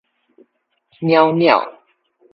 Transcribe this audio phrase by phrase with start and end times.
[0.97, 1.77] 裊裊